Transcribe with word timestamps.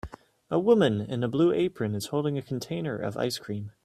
A 0.49 0.57
woman 0.59 0.99
in 0.99 1.23
a 1.23 1.27
blue 1.27 1.51
apron 1.53 1.93
is 1.93 2.07
holding 2.07 2.35
a 2.35 2.41
container 2.41 2.97
of 2.97 3.17
ice 3.17 3.37
cream 3.37 3.71